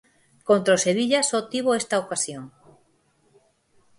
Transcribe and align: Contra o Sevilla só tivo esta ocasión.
Contra 0.49 0.77
o 0.77 0.83
Sevilla 0.85 1.27
só 1.29 1.39
tivo 1.51 1.69
esta 1.81 1.95
ocasión. 2.03 2.43